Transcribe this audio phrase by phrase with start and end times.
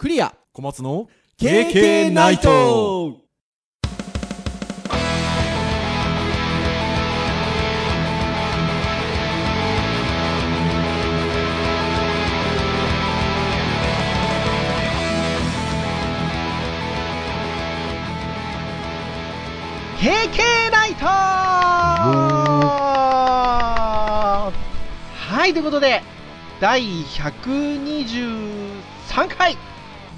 [0.00, 0.34] クリア。
[0.54, 3.10] 小松の KK ナイト。
[3.10, 3.16] ー
[19.98, 21.04] KK ナイト。
[21.04, 22.24] は
[25.46, 26.02] い、ということで、
[26.58, 29.58] 第123回、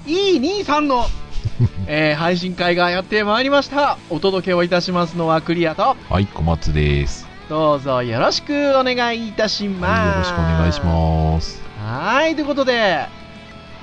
[0.05, 1.05] E23 の、
[1.87, 3.97] えー配信会がやってまいりました。
[4.09, 7.27] お届けをいたしますのはクリアと、はい、小松です。
[7.49, 9.91] どうぞよろしくお願いいたします。
[9.91, 11.61] はい、よろしくお願いします。
[11.81, 13.07] はい、ということで、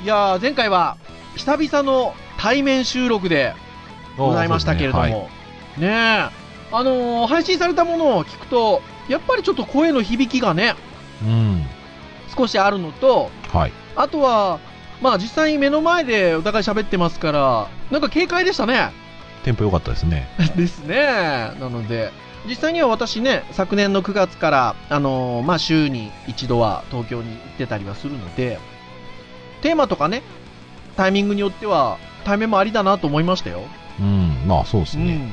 [0.02, 0.96] いやー、前回は
[1.36, 3.54] 久々の対面収録で
[4.16, 5.90] ございましたけれども、はいねえ、
[6.72, 10.74] あのー配信されたものを聞くと、やっぱりちょっと声の響きがね、
[11.22, 11.66] うん。
[12.36, 13.72] 少しあるのと、はい。
[13.96, 14.58] あとは、
[15.00, 18.92] まあ実際に目の前でお互い喋ってますから、なんか軽快でしたね。
[19.44, 20.28] テンポ良かったですね。
[20.56, 20.96] ですね。
[21.58, 22.12] なので、
[22.46, 28.58] 実際には私ね、昨年の9月から、あのーまあ週に一度は東京に行ってたりはするので、
[29.62, 30.22] テーマとかね、
[30.96, 33.62] タイミングによっては、対面もありだなと思いましたよ。
[33.98, 34.42] うん。
[34.46, 35.14] まあ、そうですね。
[35.14, 35.32] うん。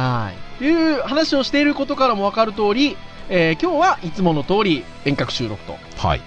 [0.00, 0.58] はい。
[0.58, 2.96] という話をしていることからもわかる通り、
[3.28, 6.20] えー今日はいつもの通り遠隔収録とはい。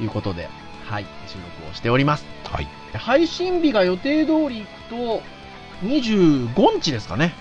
[0.00, 0.48] いうことで、
[0.84, 2.26] はい、収録をしております。
[2.44, 2.68] はい。
[2.96, 5.22] 配信日が予定通り行くと、
[5.82, 7.34] 25日ですかね。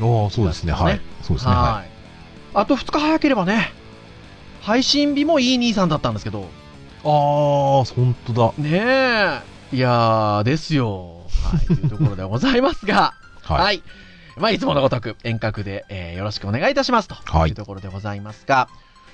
[0.00, 0.72] ああ、そうですね。
[0.72, 1.00] はい。
[1.22, 1.52] そうですね。
[1.52, 1.90] ははい。
[2.54, 3.72] あと2日早ければね、
[4.60, 6.44] 配信日もいい兄さんだったんですけど、い。
[7.04, 8.52] ああ、本当だ。
[8.58, 11.22] ねえ、いやー、ですよ。
[11.50, 13.60] はい、というところでございますが、 はい。
[13.60, 13.82] はい。
[14.36, 18.68] まあ、いつものごとく遠隔で、えーよろしくお願いいたしますとはいいうところでございますが、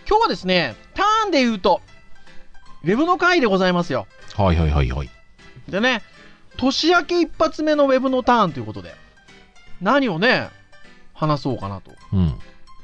[0.08, 1.80] 今日はですね、ターンで言うと、
[2.84, 4.07] ウェブの回でございますよ。
[4.37, 5.11] はいはいはいはい。
[5.69, 6.03] でね、
[6.57, 8.95] 年明け一発目のウェブのターンということで、
[9.81, 10.51] 何をね、
[11.15, 12.39] 話そうかなとうん。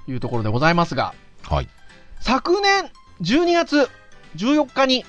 [0.07, 1.69] いうところでございますが、はい。
[2.21, 2.91] 昨年
[3.23, 3.89] 12月
[4.37, 5.05] 14日に、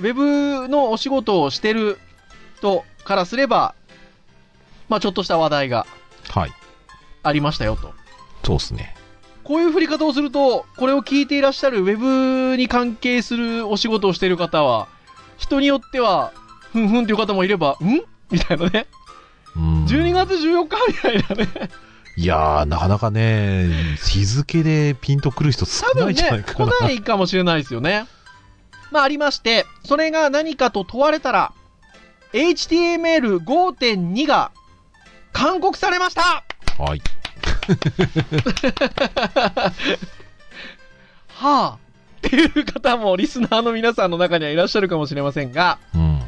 [0.00, 1.98] ウェブのお仕事をしてる
[2.58, 3.74] 人からすれば、
[4.88, 5.86] まあちょっとした話題が
[6.28, 6.52] はい。
[7.22, 7.92] ありましたよと。
[8.44, 8.94] そうですね。
[9.44, 11.96] こういう振り方をすると、これを聞いていらっしゃるウェ
[12.50, 14.88] ブに関係するお仕事をしている方は、
[15.36, 16.32] 人によっては、
[16.72, 18.02] ふんふんっていう方もいれば、ん？
[18.30, 18.86] みたいなね。
[19.54, 19.84] うん。
[19.84, 21.70] 12月14日みたいなね。
[22.16, 26.72] いやー、なかなかね、日付でピンとくる人少ないんじゃないね、かな。
[26.72, 28.06] 来ないかもしれないですよね。
[28.90, 31.52] まあありまして、それが何かと問われたら、
[32.32, 34.52] HTML5.2 が
[35.32, 36.44] 勧告されました
[36.78, 37.02] はい。
[41.28, 41.78] はあ
[42.26, 46.20] っていう方もリスナーの皆さんの中にはいらっしゃるかもしれませんが、うん。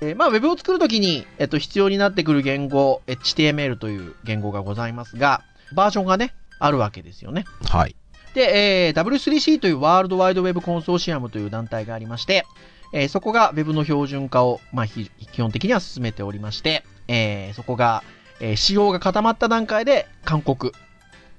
[0.00, 5.42] えーまあ、ウェブを作るときに、えっと、必要になってくる言語、HTML という言語がございますが、
[5.74, 7.44] バージョンがね、あるわけですよね。
[7.68, 7.94] はい。
[8.34, 12.44] で、えー W3C というワールドワイドウェブコンソーシアムという団体がありまして、
[12.92, 18.02] えーそこが Web の標準化を、まあ、ひ基本的には進めておりまして、えーそこが、
[18.42, 20.72] えー仕様が固まった段階で勧告、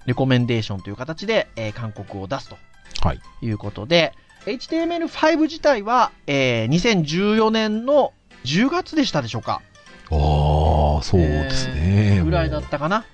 [0.07, 2.57] レコメンデーションという形で、えー勧告を出すと
[3.01, 3.19] はい。
[3.41, 4.13] いうことで、
[4.45, 8.13] HTML5 自体は、えー2014年の
[8.45, 9.61] 10月でしたでしょうか。
[10.11, 10.17] ああ、
[11.03, 12.21] そうですね。
[12.23, 13.05] ぐらいだったかな。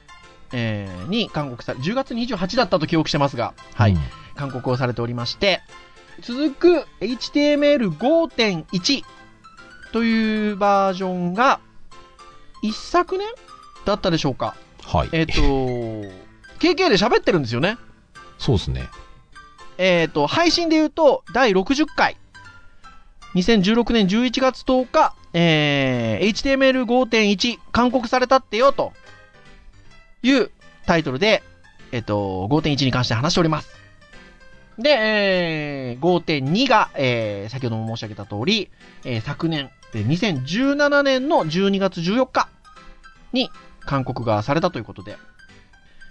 [0.53, 3.93] えーに勧告され、10月28だったと記憶してますが、はい。
[3.93, 4.01] うん
[4.35, 5.61] 勧告をされておりまして、
[6.21, 9.03] 続く HTML5.1
[9.91, 11.59] というバージョンが、
[12.61, 13.27] 一昨年
[13.89, 14.55] だったでしょうか。
[14.85, 15.09] はい。
[15.11, 15.33] えっ、と、
[16.59, 17.77] KK で喋ってるんですよね。
[18.37, 18.87] そうですね。
[19.77, 22.17] えっ、と、配信で言うと、第60回。
[23.35, 28.93] 2016年11月10日、えー HTML5.1 勧告されたってよ、と
[30.23, 30.51] いう
[30.85, 31.43] タイトルで、
[31.91, 33.69] えっ、と、5.1に関して話しております。
[34.77, 38.69] で、えー5.2が、えー先ほども申し上げた通り、
[39.05, 42.47] えー昨年、で2017年の12月14日
[43.33, 43.49] に
[43.89, 45.17] 勧告がされたということで、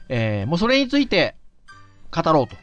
[0.08, 1.36] えーもうそれについて
[2.10, 2.56] 語ろうと。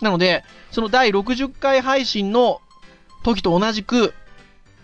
[0.00, 2.60] なので、その第60回配信の
[3.24, 4.14] 時と同じく、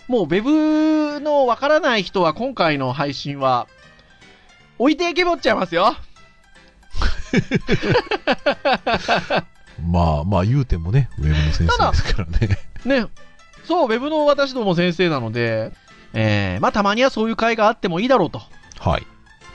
[0.08, 3.68] もう Web のわからない人は今回の配信は、
[4.78, 5.94] 置いていけぼっちゃいますよ。
[9.86, 12.58] まあまあ言うてもね、ウェブの先生ですからね。
[12.84, 13.06] ね。
[13.64, 15.72] そう、Web の私ども先生なので、
[16.14, 18.42] えー、まあたまにはそういう会があってもいいだろうと。
[18.80, 19.06] はい。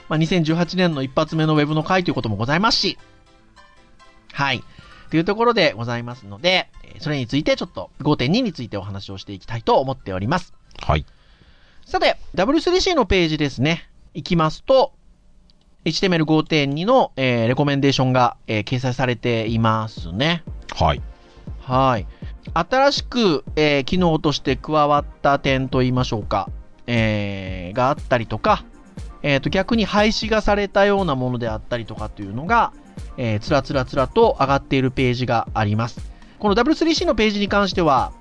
[0.08, 2.98] まあ2018年の一発目の Web の会ということもございますし、
[4.32, 4.62] はい。
[5.10, 10.54] というところでございますので、えーそれについてちょっと5.2についてお話をしていきたいと思っております。
[10.80, 11.04] はい。
[11.84, 13.88] さて、W3C のページですね。
[14.14, 14.92] 行きますと、
[15.84, 20.42] HTML5.2 の、えーレコメンデーションが、えー掲載されていますね。
[20.76, 21.02] はい。
[21.60, 22.06] はい。
[22.52, 26.48] 新しく、えー機能として加わった点といいましょうか。
[26.86, 28.64] えーがあったりとか、
[29.24, 32.74] えっ、と、逆に廃止がされたようなものであったりとかというのが、
[33.16, 35.98] えーつらつらつらと上がっているページがあります。
[36.38, 38.12] この W3C のページに関しては、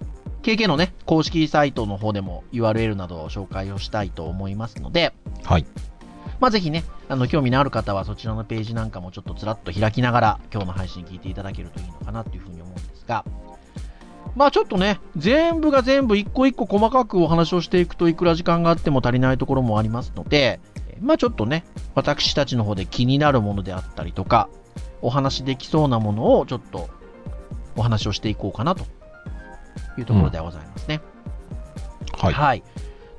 [0.44, 5.14] KK のね、公式サイトの方でも URL などを紹介をしたいと思いますので、
[5.44, 5.66] はい。
[6.40, 13.26] まあ、ぜひね、あの、興味のある方はそちらのページなんかもちょっとつらっと開きながら、今日の配信聞いていただけるといいのかなというふうに思うんですが、
[14.36, 20.60] まあちょっとね、全部が全部一個一個細かくお話をしていくといくら時間があっても足りないところもありますので、
[21.04, 21.66] まあちょっとね、
[21.96, 24.50] 私たちの方で気になるものであったりとか、
[25.02, 26.90] お話できそうなものをちょっと
[27.76, 28.86] お話をしていこうかなと
[29.98, 31.02] いうところではございますね。
[32.14, 32.34] はい。
[32.34, 32.64] はい。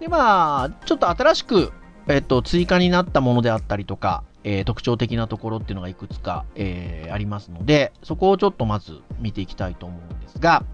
[0.01, 1.73] で、まあ、ちょっと新しく、
[2.09, 10.65] えっと、追加になったものであったりとか、えー特徴的なところっていうのがいくつか、えーありますので、そこをちょっとまず見ていきたいと思うんですが、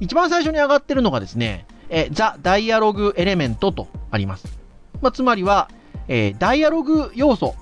[0.00, 4.58] 一番最初に上がってるのがですね、えー、ザ・ダイアログエレメントとあります。
[5.00, 5.68] まあ、つまりは、
[6.08, 7.54] えーダイアログ要素、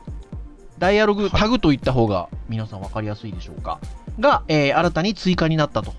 [0.78, 3.80] ダイアログタグといった方が皆さんわかりやすいでしょうか。
[4.18, 5.92] が、えー新たに追加になったと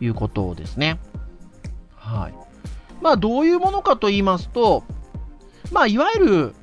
[0.00, 0.98] いうことですね。
[1.94, 2.34] はい。
[3.00, 4.84] まあ、どういうものかと言いますと、
[5.70, 6.54] まあ、いわゆる、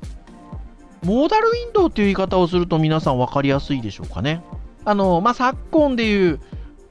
[1.02, 4.42] モーダルウィンドウっていう言い方をすると皆さん分かりやすいでしょうかね。
[4.84, 6.40] あの、まあ、昨今でいう、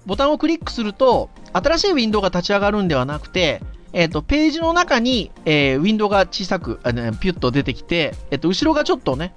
[0.05, 3.61] ボタンをクリックすると、新しいウィンドウが立ち上がるんではなくて、
[3.95, 9.33] えっ、と、ページの中に、えーウィンドウが小さく、あねピュッと出てきて、えっ、と、後ろがちょっとね、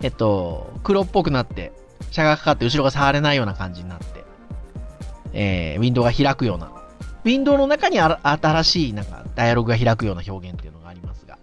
[0.00, 1.70] えっ、と、黒っぽくなって、
[2.10, 4.24] シャがかかって後ろが触れないような感じになって、
[5.34, 6.72] えーウィンドウが開くような。
[7.24, 11.38] ウィンドウの中に新しいなんかダイアログが開くような表現っていうのがありますが、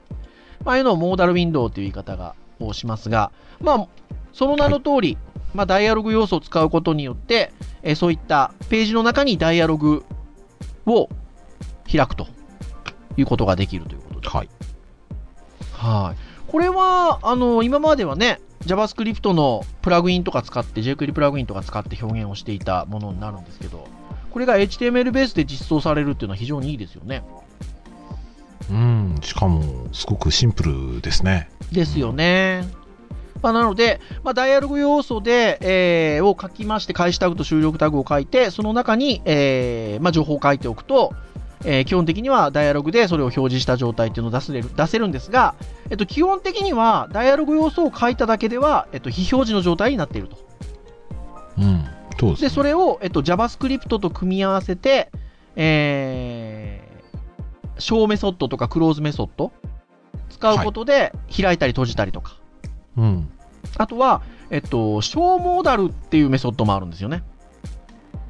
[0.65, 3.87] まああいうのをモーダルウィンドウという言い方がをしますが、まあ、
[4.33, 5.17] その名の通り、
[5.53, 7.51] まあ、ダイアログ要素を使うことによって、
[7.83, 10.03] えそういったページの中にダイアログ
[10.87, 11.07] を
[11.89, 12.27] 開くと
[13.17, 14.29] いうことができるということで。
[14.29, 14.49] はい。
[15.73, 16.51] はい。
[16.51, 23.87] これは、あの、今まではね、JavaScript のプラグインとか使って、jQuery プラグインとか使って表現をしていたものになるんですけど、
[24.31, 27.23] これが HTML ベースで実装されるっていうのは非常にいいですよね。
[28.69, 29.15] うん。
[29.21, 31.49] しかも、すごくシンプルですね。
[31.71, 32.67] ですよね。
[33.41, 41.13] まあ、なので、まあ、ダイアログ要素で、えーを書きまして、開始タグと終了タグを書いて、その中に、えーまあ、情報を書いておくと、
[41.65, 45.55] えー基本的にはダイアログでそれを表示した状態っていうのを出せる出せるんですが、
[45.89, 50.37] えっと、基本的にはダイアログ要素を書いただけでは、えっと、非表示の状態になっていると。
[51.57, 51.85] うん。
[52.19, 52.49] そうです、ね。
[52.49, 55.11] で、それを、えっと、JavaScript と組み合わせて、
[55.55, 59.51] えー、小メソッドとかクローズメソッド
[60.29, 62.37] 使うことで開いたり閉じたりとか。
[62.97, 63.29] うん。
[63.77, 67.23] あとは、えっと、小モーダルっていうメソッドもあるんですよね。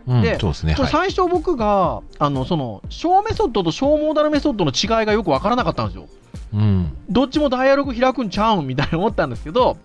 [0.07, 0.75] うん、でそうですね。
[0.75, 6.07] 最初僕が、あの、その、小メソッドと小モーダルメソッドの違いがよくわからなかったんですよ。
[6.53, 6.97] うん。
[7.09, 9.77] どっちもダイアログ開くんちゃうんみたいに思ったんですけど、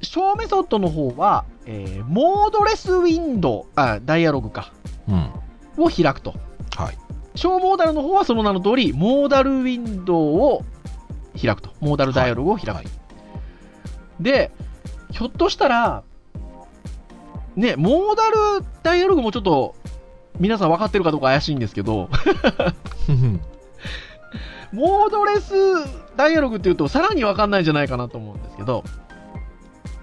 [0.00, 4.72] 小メソッドの方は、えーモードレスウィンドウ、あ、ダイアログか、
[5.08, 5.30] うん。
[5.84, 6.34] を開くと。
[6.76, 6.98] はい。
[7.34, 10.64] 小モーダルの方はその名の通り、モーダルウィンドウを
[11.40, 11.70] 開くと。
[11.80, 12.76] モーダルダイアログを開く。
[12.76, 12.86] はい
[14.22, 14.52] で、
[15.10, 16.04] ひょっとしたら、
[17.56, 19.74] ね、モーダルダイアログもちょっと、
[20.40, 22.08] 皆さん分かってるかどうか怪しいんですけど、
[24.72, 25.52] モードレス
[26.16, 28.84] ダイアログっていうと、さらに分かんないんじゃないかなと思うんですけど、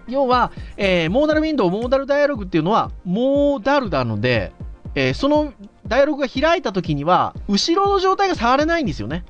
[0.08, 4.52] 要は、えーモーダルウィンドウ、モーダルダイアログっていうのは、モーダルなので、
[4.96, 5.54] えーその
[5.88, 9.24] ダイアログが開いた時には、後ろの状態が触れないんですよね。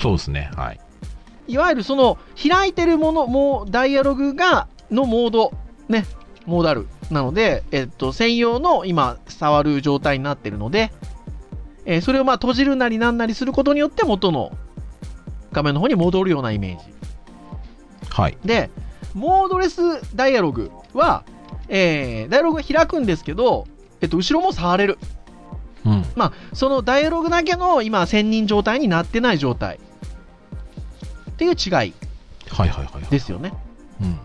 [0.00, 0.50] そうですね。
[0.56, 0.80] はい。
[1.48, 2.18] いわゆるその
[2.48, 5.52] 開いてるもの、もうダイアログが、のモード、
[5.88, 6.04] ね、
[6.46, 10.92] モーダルなので、えっと、専用の今、触る状態になってるので、
[11.84, 14.52] えーそれをまあ閉じるなりなんなりすることによって元の
[15.52, 16.92] 画面の方に戻るようなイメージ。
[18.10, 18.38] はい。
[18.44, 18.70] で、
[19.14, 19.80] モードレス
[20.16, 21.24] ダイアログは、
[21.68, 23.66] えーダイアログが開くんですけど、
[24.00, 24.98] えっと、後ろも触れる。
[25.84, 26.04] うん。
[26.16, 29.78] まあ、そのダイアログだけの今、専任状態になってない状態。
[31.30, 31.92] っていう違いはい
[32.48, 33.02] はいはいはい。
[33.10, 33.52] ですよね。
[34.00, 34.18] うん。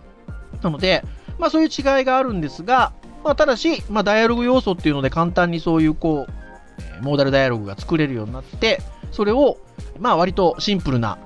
[0.62, 1.04] なので、
[1.38, 2.92] まあそういう違いがあるんですが、
[3.24, 6.32] まあただし、まあダイアログ要素っていうので簡単にそういうこう、
[6.80, 9.58] えーモーダルダイアログが作れるようになって、それを、
[9.98, 11.18] まあ割とシンプルな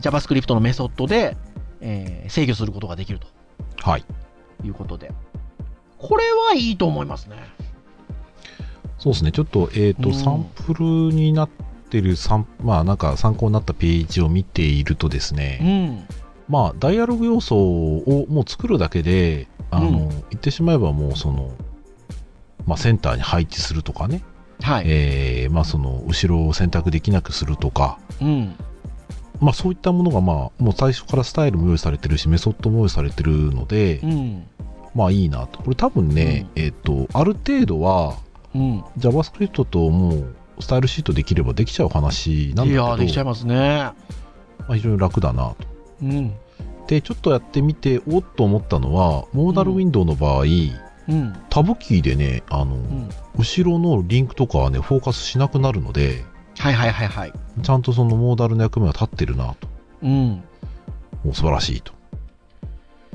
[0.00, 1.36] JavaScript のメソッドで、
[1.80, 3.26] えー制御することができると
[3.82, 4.04] はい。
[4.64, 5.12] いうことで。
[5.98, 7.36] これはいいと思いますね。
[8.98, 9.32] そうですね。
[9.32, 11.48] ちょっと、えっ、と、うんサンプルになっ
[11.90, 16.14] ってる参、まあなんか参考になったページを見ているとですうね、ん。
[16.48, 21.50] まあダイアログ要素をもう作るだけで、あの、うん言ってしまえばもうその、
[22.66, 24.22] まあセンターに配置するとかね、
[24.62, 24.84] はい。
[24.86, 28.54] えーまあその後ろを選択できなくするとか、うん。
[29.40, 34.46] まあそういったものがまあもう最初からスタイルも用意されてるし、メソッドも用意されてるので、うん。
[34.94, 35.62] まあいいなと。
[35.62, 38.16] これ多分ね、えっ、と、ある程度は
[38.54, 38.80] うん。
[38.98, 43.56] JavaScript ともうスタイルシートできればできちゃう話なんだけど、いやー、できちゃいますね。
[43.56, 43.94] ま
[44.68, 45.56] あ、非常に楽だなと。
[46.02, 46.34] うん。
[46.90, 50.44] で、ちょっとやってみて、おっと思ったのは、モーダルウィンドウの場合、う
[51.14, 51.36] ん。
[51.48, 53.08] タブキーでね、あの、うん。
[53.38, 56.24] 後ろのリンクとかはね、フォーカスしなくなるので、
[56.58, 57.32] はいはいはいはい。
[57.62, 59.68] ちゃんとそのモーダルの役目は立ってるなと。
[60.02, 60.42] うん。
[61.22, 61.92] もう素晴らしいと。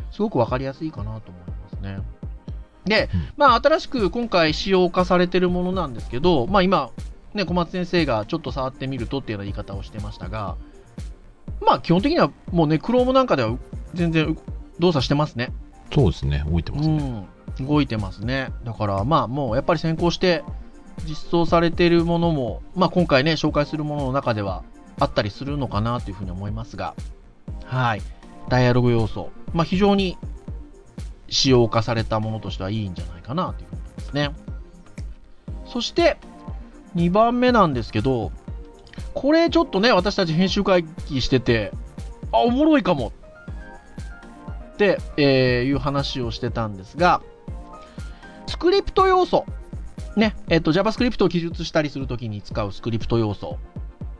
[0.09, 1.97] すごくわかりやすいかなと思いますね。
[2.85, 6.91] で、うんまあ、新しく今回使用化されてるものなんですけど、まあ、今、
[7.33, 10.55] ね、小松先生がちょっと触ってみるとっていうような言い方をしてましたが、
[11.61, 13.57] まあ、基本的にはもうね、Chrome なんかでは
[13.93, 14.37] 全然
[14.79, 15.51] 動作してますね。
[15.93, 17.27] そうですね、動いてますね。
[17.59, 18.51] うん、動いてますね。
[18.63, 20.43] だから、まあ、もうやっぱり先行して
[21.07, 24.63] 実装されているものも、まあ、今回ね、紹介するものの中では
[24.99, 26.95] あったりするのかなというふうに思いますが、
[27.65, 28.01] はい。
[28.49, 30.17] ダイアログ要素、まあ、非常に
[31.29, 34.31] 使用化されたものとしてはいいんじゃないかなというふうに思いますね。
[35.65, 36.17] そして、
[36.95, 38.31] 2番目なんですけど、
[39.15, 41.71] これちょっとね、私たち編集会議してて、
[42.31, 43.13] あ、おもろいかも
[44.73, 47.21] って、えーいう話をしてたんですが、
[48.45, 49.45] スクリプト要素。
[50.17, 53.57] ね、えっ、と、JavaScript を記述したりするときに使うスクリプト要素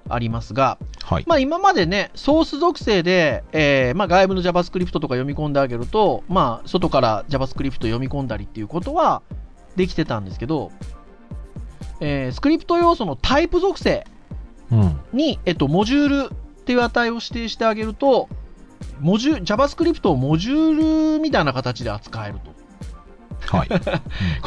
[0.10, 1.26] ありますが、はい。
[1.28, 9.24] まあ今までね、ソース属性で、えーまあ外部の JavaScript とか読み込んであげると、まあ外から JavaScript 読み込んだりっていうことは
[9.76, 10.72] できてたんですけど、
[12.00, 14.15] えースクリプト要素のタイプ属性うん。
[15.14, 18.30] に、えっと、モジュールっていう値を指定してあげると、
[19.00, 22.56] モジュ JavaScript をモジュールみたいな形で扱えると。
[23.58, 23.68] はい。
[23.70, 23.82] これ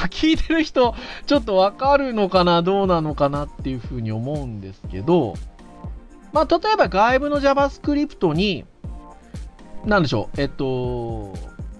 [0.09, 0.95] 聞いてる人、
[1.27, 5.35] ちょっとわかるのかな、どうなのかなっていうふうに思うんですけど、
[6.33, 8.65] まあ、例えば外部の JavaScript に、
[9.85, 11.35] なんでしょう、えっと、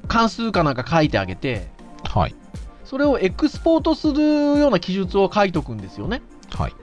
[0.07, 1.69] 関数かなんか書いてあげて、
[2.05, 2.35] はい。
[2.85, 4.23] それをエクスポートする
[4.59, 6.23] ような記述を書いとくんですよね。
[6.51, 6.75] はい。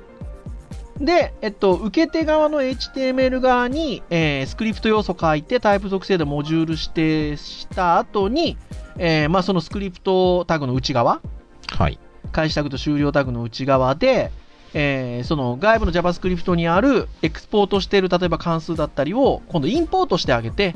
[0.99, 8.57] で、えっと、受け手側の HTML 側に、えースクリプト要素書いてタイプ属性でモジュール指定した後に、
[8.97, 11.21] えーまあ、そのスクリプトタグの内側、
[11.67, 11.99] はい。
[12.31, 14.31] 開始タグと終了タグの内側で、
[14.73, 20.73] えーその外部の JavaScript にあるエクスポートしている例えば関数だったりを今度インポートしてあげて、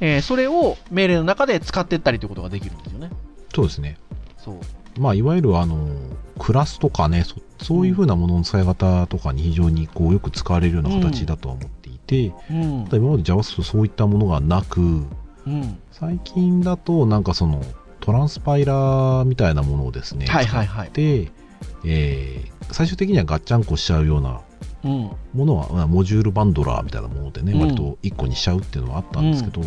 [0.00, 3.10] えーそれを命令の中で使っていったりということができるんですよね。
[3.54, 3.96] そうですね。
[4.38, 4.60] そう。
[4.98, 5.88] まあ、いわゆるあの、
[6.38, 15.78] クラスとかね、そそういうふうなものの使い方とかに非常にこうよく使われるような形だとは思っていて、うんただ今まで JavaScript そういったものがなく、うん。
[15.92, 17.62] 最近だとなんかその
[18.00, 20.90] トランスパイラーみたいなものをですね、はいはいはい。
[20.92, 21.30] で、
[21.84, 24.40] えー最終的にはガッチャンコしちゃうような
[24.84, 25.10] うん。
[25.34, 29.62] ものは、まあモジュールバンドラーみたいなものでね、うん割と1個にしちゃうっていうのはあったんですけど、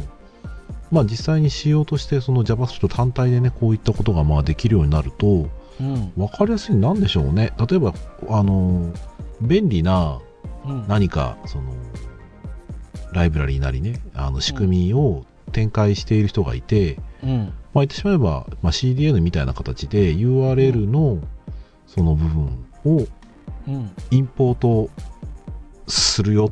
[0.92, 5.50] まあ実際に仕様としてその JavaScript 単体でね、こういったことがまあできるようになると、
[5.80, 6.13] うん。
[6.15, 7.54] わかりやすいなんでしょうね。
[7.70, 7.94] 例えば、
[8.30, 8.94] あの、
[9.42, 10.20] 便利な
[10.65, 10.88] うん。
[10.88, 11.74] 何か、その、
[13.13, 17.30] ライブラリーなりね、あの仕組みを展開している人がいて、うん。
[17.39, 21.20] まあ言ってしまえば、まあ、CDN みたいな形で URL の
[21.88, 23.08] その部分を
[23.68, 23.92] うん。
[24.12, 24.89] インポート
[25.88, 26.51] するよ。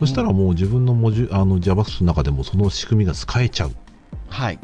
[0.00, 3.72] そしたらもう自分の文字、あの JavaScript の中でもその仕組みが使えちゃう。
[4.28, 4.58] はい。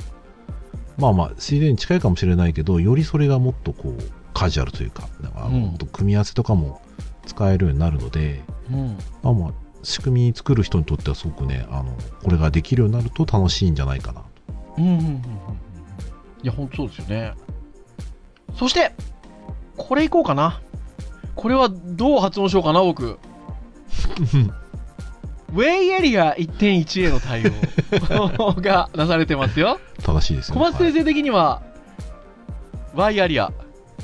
[0.97, 4.03] まあまあ CDN に近いかもしれないけど、よりそれがもっとこう
[4.33, 6.81] カジュアルというか、あのうんもっと組み合わせとかも
[7.27, 8.99] 使えるようになるので、うん。
[9.23, 9.53] まあまあ
[9.83, 14.27] 仕組み作る人にとってはすごくね、あの、これができるようになると楽しいんじゃないかなと。
[14.79, 15.03] うんうんうん。
[15.03, 15.21] い
[16.43, 17.35] や、ほんとそうですよね。
[18.57, 18.95] そして、
[19.77, 20.61] これいこうかな。
[21.35, 23.19] これはどう発音しようかな、僕。
[25.53, 29.79] ウェイエリア1.1への対応がなされてますよ。
[30.03, 31.63] 正しいですよ小松先生的には、
[32.95, 33.53] ワイアリア。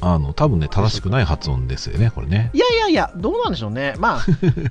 [0.00, 2.50] あの、多分ね、正しくない発音ですよね、これね。
[2.52, 3.94] いやいやいや、どうなんでしょうね。
[3.98, 4.20] まあ、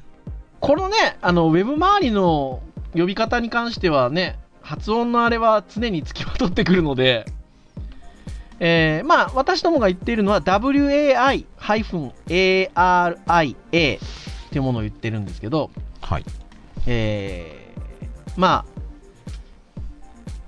[0.60, 2.62] このね、あの、ウェブ周りの
[2.96, 7.25] 呼び方に関してはね、発音のあれは常に付きまとってくるので、
[8.60, 11.46] えーまあ、私どもが言っているのは WAI-ARIA
[13.56, 14.00] っ
[14.51, 16.25] ていうものを言ってるんですけど、はい。
[16.88, 18.81] えーまあ、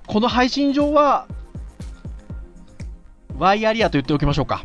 [0.06, 1.26] この配信上は、
[3.36, 4.64] ワイアリアと言っておきましょうか。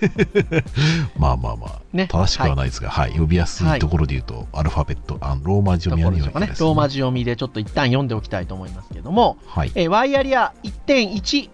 [1.18, 6.46] まあまあまあ、ね正しくはないですが、はい、呼びやすいところで言うと、アルファベット、あのローマ字と読みでしょうかね。
[6.58, 9.72] ローマ字読みでちょっと一旦読んでおきたいと思いますけども、はい。
[9.74, 11.50] えーワイヤリア1.1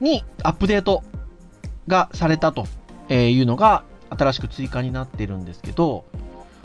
[0.00, 1.02] にアップデート
[1.88, 2.66] がされたと
[3.08, 6.04] えーいうのが新しく追加になってるんですけど、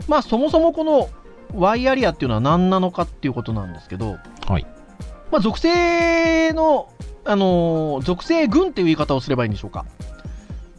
[0.06, 1.08] まあそもそもこの
[1.56, 4.66] ワイヤリアっていうのは何なのかっていうことなんですけど、はい。
[5.30, 6.88] まあ属性の、
[7.24, 9.86] あのー属性群っていう言い方をすればいいんでしょうか。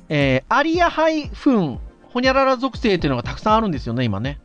[0.10, 1.80] えーアリアハイフン、
[2.10, 4.40] ホニャララ属性っていうのがたくさんあるんですよね、今ね。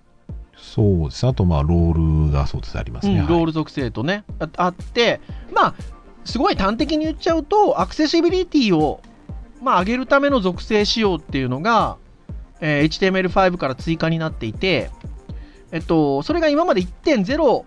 [0.56, 1.26] そうです。
[1.26, 3.14] あと、まあ、ロールがそうです、ありますね。
[3.14, 5.20] うん、はいロール属性とね、ああって、
[5.52, 5.74] まあ、
[6.24, 9.00] すごい端的に言っちゃうと、アクセシビリティを、
[9.62, 11.96] まあ、上げるための属性仕様っていうのが、
[12.60, 14.90] えー HTML5 から追加になっていて、
[15.72, 17.64] えっと、それが今まで1.0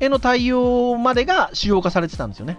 [0.00, 2.58] への対応までが仕様化されてたんですよね。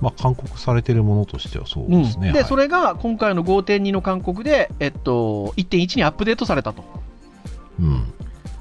[0.00, 2.32] まあ、勧告されてるものとしてはそうですね。
[2.32, 6.84] で、はいそれが今回の5.2の勧告で、えっと、1.1にアップデートされたと
[7.80, 8.12] うん。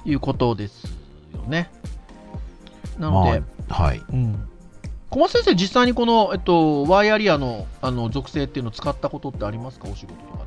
[0.05, 0.85] いうことです
[1.33, 1.69] よね。
[2.99, 4.01] なので、まあ、はい。
[4.09, 4.47] うん、
[5.09, 10.45] 小松先生、実際にこの、えっと、ワイヤリアのあの属性っていうのを使ったことってありますか、お仕事とか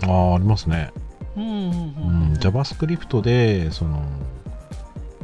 [0.00, 0.12] で。
[0.12, 0.92] ああ、ありますね。
[1.36, 4.04] JavaScript で、その、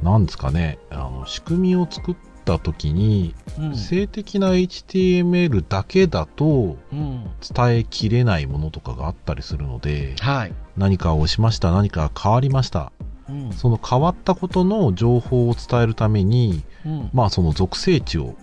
[0.02, 0.26] なん。
[0.26, 3.76] ですかね、あの仕組みを作ったときに、うん。
[3.76, 10.52] 性的な HTML だけだと伝えきれないものとかがあったりするので、はい。
[10.76, 12.92] 何かをしました、何か変わりました。
[13.28, 13.52] うん。
[13.52, 17.10] その変わったことの情報を伝えるために、うん。
[17.12, 18.36] まあその属性値を、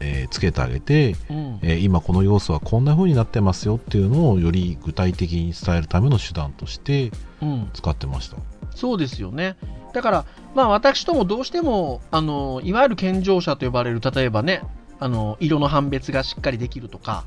[0.00, 7.10] えーつけてあげて、うんえー今この要素はこんな風になってますよっていうのをより具体的に伝えるための手段として
[7.42, 8.36] うん使ってました。
[8.74, 9.56] そうですよね。
[9.92, 14.62] だから、まあ、私ともどうしても、あのいわゆる健常者と呼ばれる、例えばね、
[14.98, 17.24] あの色の判別がしっかりできるとか、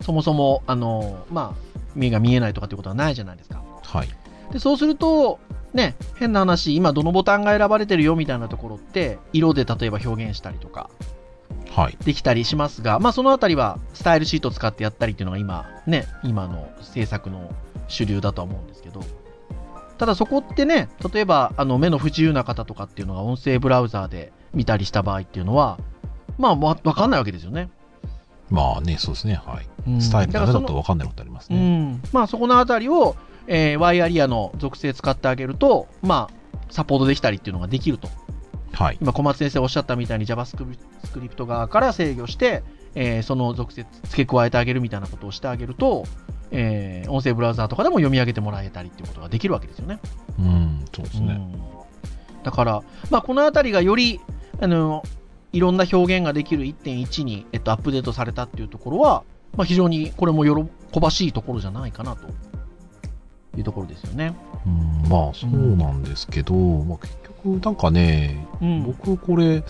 [0.00, 3.62] そもそも、あのまあ、目が見えないとかっていうことはないじゃないですか。
[3.82, 4.08] はい。
[4.52, 5.38] でそうすると、
[5.74, 11.17] ね、変な話、今どのボタンが選ばれてるよみたいなところって、色で例えば表現したりとかはい。
[12.04, 17.54] できたりしますが、まあそのあたりはスタイルシートを使ってやったりっていうのが今、ね、今の制作の
[17.86, 19.00] 主流だとは思うんですけど、
[19.96, 25.78] ただそこってね、例えばあの目の不自由な方とかっていうのが音声ブラウザーで見たりした場合っていうのは、
[26.38, 27.68] まあわわかんないわけですよね。
[28.50, 29.34] まあね、そうですね。
[29.34, 29.68] はい。
[29.86, 31.90] うんスタイルだけだと分かんないことありますうね。
[31.92, 38.08] ん、まあそこのあたりを、えーワイヤリアの属性使ってあげると、まあ、サポートできたりっていうのができると。
[38.72, 38.98] はい。
[39.00, 42.62] 今、小松先生おっしゃったみたいに JavaScript 側から制御して、
[42.94, 46.04] えーその属性付け加えてあげるみたいなことをしてあげると、
[46.50, 49.98] えー音声ブラウザーとかでも読み上げてもらえたりっていうことができるわけですよね。
[50.38, 51.34] うん、そうですね。
[51.34, 51.78] うん
[52.44, 54.20] だから、まあ、このあたりがより、
[54.60, 55.02] あの、
[55.52, 59.24] いろんな表現ができる1.1に、えっと、アップデートされたっていうところは、
[59.56, 62.28] まあ、非常にこれも喜ばしいところじゃないかなと
[63.58, 64.34] いうところですよね。
[64.66, 68.84] うん、まあそうなんですけど、まあ結局なんかね、うん。
[68.84, 69.62] 僕これ、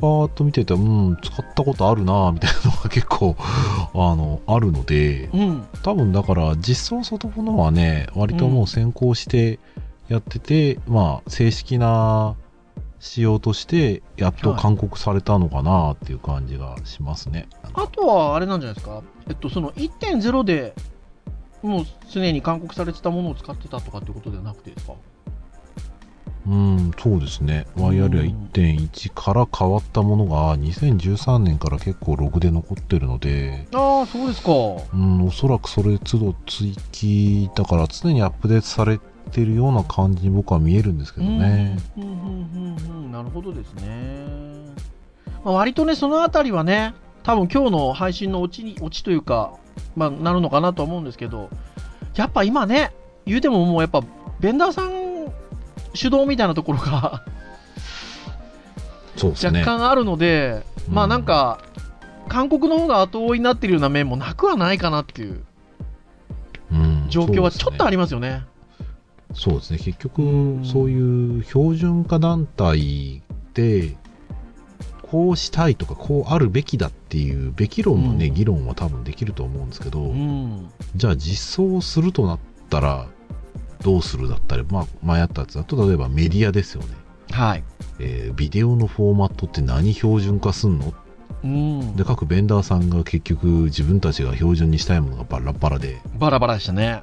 [0.00, 3.36] パーッと見てて、うん、使ったことあるなみたいなのが結構、
[3.94, 5.66] あの、あるので、うん。
[5.82, 9.58] 多分だから実装そのものはね、割ともう先行して
[10.08, 12.36] やってて、まあ正式な
[13.00, 17.48] 仕様としてやっと勧告されたのかなっていう感じがしますね。
[17.74, 19.02] あとは、あれなんじゃないですか。
[19.28, 20.74] えっと、その1.0で
[21.62, 24.94] もうすでに勧告されてたものを使ってたとかってことではなくてですか？
[26.46, 27.66] うん、そうですね。
[27.76, 34.50] ワイヤルや1.1から変わったものが2013年から結構ログで残ってるので、ああ、そうですか。
[34.94, 38.98] うん、おそらくそれ都度追記だから常にアップデートされ
[39.30, 41.78] てるような感じに僕は見えるんですけどね。
[41.98, 44.24] うんうんうんうんうんなるほどですね。
[45.44, 46.94] まあ、割とね、そのあたりはね、
[47.24, 49.52] 多分今日の配信のオチに、オチというか、
[49.96, 51.50] まあ、なるのかなとは思うんですけど、
[52.14, 52.92] やっぱ今ね、
[53.26, 54.02] 言うてももうやっぱ、
[54.40, 55.32] ベンダーさん
[55.94, 57.22] 主導みたいなところが
[59.24, 59.30] ね。
[59.30, 61.58] 若干あるので、うんまあなんか、
[62.28, 65.44] 韓国の方が後追いになってるような面もなくはないかなっていう
[66.70, 68.42] うん状況はちょっとありりますよね。
[69.34, 69.78] そうですね。
[69.78, 73.22] 結局、うんそういう標準化団体
[73.54, 73.96] で、
[75.10, 80.68] こうしたいとか、こうあるべきだっていう、べき論のね、うん議論は多分できると思うんですけど、うん。
[80.96, 83.06] じゃあ実装するとなったら、
[83.82, 86.88] どうするだったり、まあ、前やったやつだと、例えばメディアですよね。
[87.30, 87.64] はい。
[88.00, 90.92] えービデオのフォーマットって何標準化すんの？
[91.44, 92.04] うんで、。
[92.04, 97.02] 各ベンダーさんが結局自分たちが標準にしたいものがバラバラで、バラバラでしたね。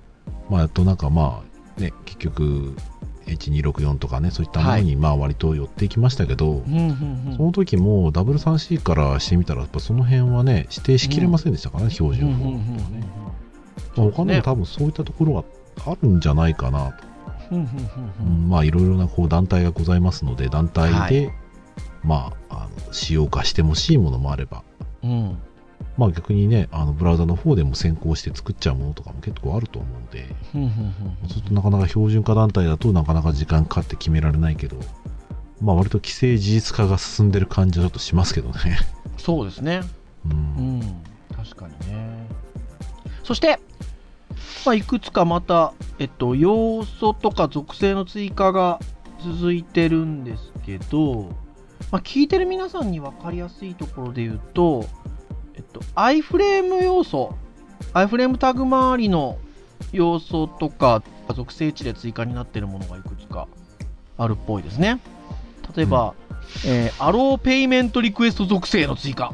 [0.50, 1.44] まあ、やっとなんかま
[1.78, 2.76] あ、ね、結局、
[3.28, 7.36] H264 とかね、そういったものにまあ割と寄っていきましたけど、うんうんうん。
[7.38, 13.08] その時も W3C からしてみたら、やっぱその辺はね、指定しきれませんでしたからね、標準フォーマットはね。
[13.98, 15.44] まあ他にも多分そういったところが
[15.92, 17.04] あるんじゃないかなと。
[17.52, 18.50] うんうんうんうん。
[18.50, 21.32] まあいろいろなこう団体がございますので、団体で、はい。
[22.04, 24.64] まあ、あの使用化してほしいものもあれば、
[25.04, 25.38] うんうん
[25.98, 30.74] まあ逆にね、あのブラウザの方でも先行して作っちゃうものとかも結構あると思うので、うんうんうん
[31.24, 34.78] そうするとなかなか標準化団体だとなかなか時間かかって決められないけど、
[35.62, 38.78] まあ割と規制事実化が進んでる感じはちょっとしますけどね。
[39.18, 39.82] そうですね。
[40.26, 40.30] う。
[40.30, 41.04] うんん、
[41.36, 42.28] 確かにね。
[43.24, 43.60] そして、
[44.66, 48.80] まあ、いくつかまた、えっと、要素とか属性の追加が
[49.24, 51.32] 続いてるんですけど、
[51.92, 54.86] まあ、聞いてる皆さんに分かりやすいところで言うと、
[55.56, 57.36] えっと、iFrame 要素、
[57.94, 59.38] iFrame タグ周りの
[59.92, 63.48] 要素とか属性値で追加になってるものがいくつか
[64.18, 65.00] あるっぽいですね。
[65.76, 66.14] 例えば、
[66.66, 69.34] えーアローペイメントリクエスト属性の追加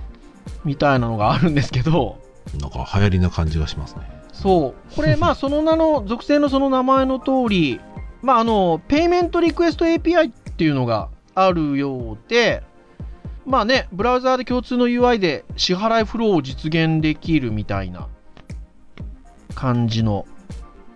[0.64, 2.18] みたいなのがあるんですけど、
[2.60, 4.02] なんか流行りな感じがしますね。
[4.34, 4.96] そう。
[4.96, 7.80] これ、まあ、その名の、属性のその名前の通り、
[8.22, 12.64] まあ、あの、ペイメントリクエスト API っていうのがあるようで、
[13.46, 18.08] まあね、ブラウザーで共通の UI で支払いフローを実現できるみたいな
[19.56, 20.26] 感じの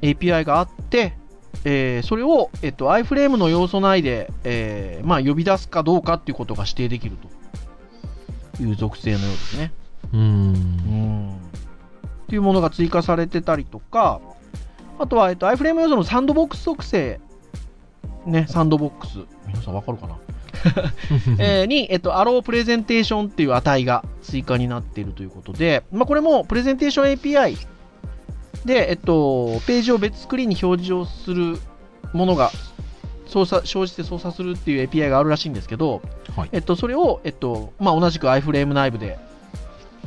[0.01, 1.17] API があって、
[1.63, 7.35] えーそれを、えっと、iFrame の要素内で、えーまあ、呼び出すかどうかっていうことが指定できると。
[8.61, 9.71] いう属性のようですね。
[10.13, 10.19] うー。
[10.19, 10.53] うん。
[10.53, 14.21] んっていうものが追加されてたりとか、
[14.97, 17.19] あとは、えっと、iFrame 要素のサンドボックス属性、
[18.25, 20.17] ね、サンドボックス、皆さんわかるかな、
[21.39, 27.67] えーに、えっと、アロープレゼンテーションっていう値が追加になっているということで、まあ、これもプレゼンテーション API
[28.65, 31.57] で、えっと、ページを別スクリーンに表示をする
[32.13, 32.51] ものが
[33.27, 36.01] 操作生じて操作するっていう API があるらしいんですけど、
[36.35, 39.19] はいえっと、それを、えっとまあ、同じく iFrame 内部で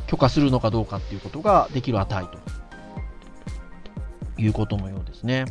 [0.06, 2.38] 許可するのかどうかっていうことができる値と
[4.38, 5.44] いうことのようですね。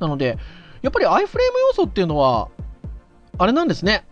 [0.00, 0.38] なので、
[0.80, 1.12] やっぱり iFrame
[1.68, 2.48] 要素っていうのは、
[3.38, 4.04] あれなんですね。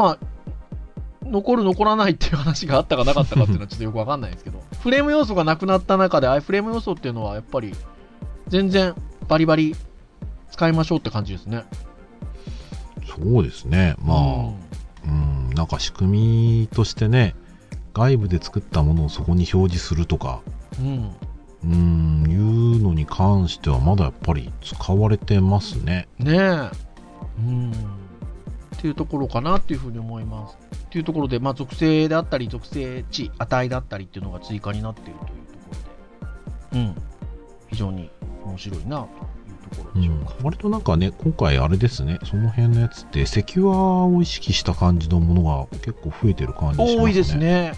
[0.00, 0.18] まあ、
[1.26, 7.74] 残る残らないっていう話があったかなかったかっていうのはちょっとよくわかんないですけど、 フレーム要素がなくなった中で iFrame 要素っていうのはやっぱり
[8.48, 8.94] 全然
[9.28, 9.76] バリバリ
[10.50, 11.64] 使いましょうって感じですね。
[13.06, 13.94] そうですね。
[14.02, 14.20] まあ、
[15.04, 17.34] うん、なんか仕組みとしてね、
[17.92, 20.40] 外部で作ったものをそこに表示するとか、
[20.80, 21.10] うん。
[21.62, 26.08] うん、いうのに関してはまだやっぱり使われてますね。
[26.18, 26.70] ねえ。
[27.38, 27.99] うん。
[28.80, 30.56] っていうところかなっていうふうに思います。
[30.86, 35.76] っていうところで、まあ、属性であったり、属性値、値だったりっていうのが追加になっているというとこ
[36.72, 36.94] ろで、うん。
[37.68, 38.10] 非常に
[38.46, 47.02] 面白いなというところうんでしょうか。、割となんかね、今回あれですね、その辺のやつって、セキュアを意識した感じのものが結構増えてる感じしますね。
[47.02, 47.36] 多いです。
[47.36, 47.74] ね。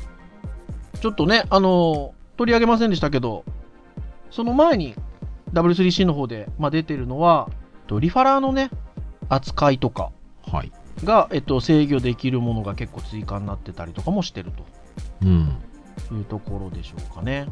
[1.01, 3.45] ちょっとね、あの、取り上げませんでしたけど、
[4.31, 4.95] その前に
[5.53, 7.51] W3C の方で、まあ、出てるのは、
[7.89, 8.71] とリファラーのね、
[9.29, 10.13] 扱いとか
[10.51, 10.73] はい。
[11.05, 14.53] が、えっと、制御できるものが結構追加になってたりとかもしてる
[15.23, 15.57] うん。
[16.09, 17.49] というところでしょうかね。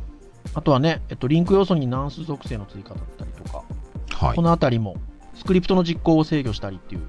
[0.54, 3.64] あとはね、えっと、リンク要素にナンス属性の追加だったりとか、
[4.10, 4.42] はいこ。
[4.42, 4.96] のあたりも
[5.34, 7.02] スクリプトの実行を制御したりっていう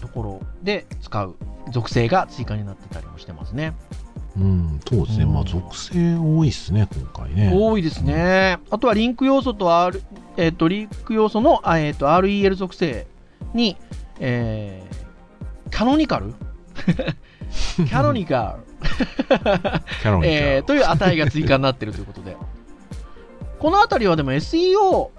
[0.00, 1.36] ところで使う
[1.72, 3.74] 属性が追加になってたりもしてますね。
[4.36, 5.24] うん、そうですね。
[5.24, 7.52] うんまあ、属性多いですね、今回ね。
[7.54, 8.58] 多いですね。
[8.70, 10.02] あとはリンク要素と R、
[10.36, 13.06] えっ、と、リンク要素の、あえっ、と、REL 属性
[13.54, 13.76] に、
[14.20, 15.05] えー、
[15.70, 16.34] カノニカル
[17.90, 18.58] カノニカ
[20.04, 22.36] ル、えー、という値が追加になっているということで。
[23.58, 25.10] このあたりはでも SEO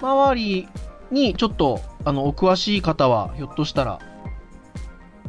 [0.00, 0.68] 周り
[1.10, 3.98] にちょっと、あの、お詳しい方は、ひょっとしたら、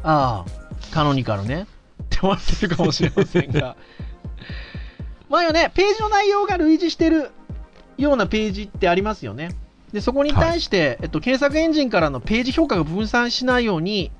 [0.03, 0.45] ああ、
[0.93, 1.67] カノニカルね、
[2.03, 3.75] って思ってるかもしれませんが、
[5.29, 7.31] 前はね、ページの内容が類似してる
[7.97, 9.49] ようなページってありますよね。
[9.93, 14.11] で、そこに対して、えっと、検索エンジンからのページ評価が分散しないように、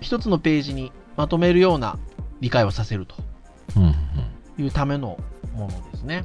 [0.00, 1.98] 一つのページにまとめるような
[2.40, 3.16] 理解をさせると
[4.58, 5.18] いうための
[5.54, 6.24] ものですね。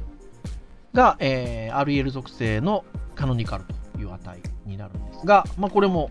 [0.94, 6.10] が、えー REL 属性のカノニカルという値になるんですが、まあ、これも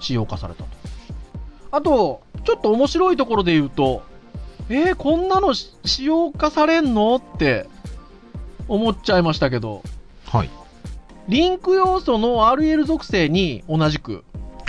[0.00, 0.68] 仕様化されたと。
[1.70, 4.02] あと、ちょっと面白いところで言うと、
[4.68, 7.68] えー、こんなのし仕様化されんのって
[8.68, 9.82] 思っちゃいましたけど、
[10.26, 10.50] はい。
[11.28, 14.24] リンク要素の RL 属性に同じく、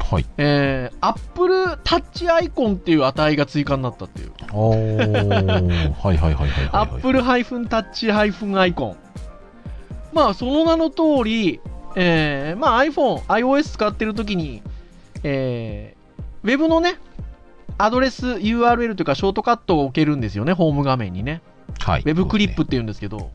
[0.10, 0.26] はい。
[0.38, 4.32] えー、Apple Touch アイコンっていう値が追加になったっていう。
[4.54, 6.70] おー、はいはいはいはいはい、はい。
[6.72, 8.98] Apple Touch アイコン。
[10.13, 11.60] まあ、その名の通り、
[11.96, 14.63] えー、まあ iPhone、iOS 使ってるときに、
[15.24, 16.96] えー、ウェブのね、
[17.78, 21.41] アドレス URL というかショートカットを置けるんですよね、ホーム画面にね。
[21.80, 22.02] はい。
[22.02, 23.32] ウェブクリップって言うんですけど、